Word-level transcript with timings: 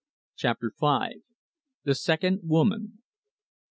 CHAPTER 0.35 0.71
FIVE. 0.79 1.21
THE 1.83 1.93
SECOND 1.93 2.39
WOMAN. 2.41 3.03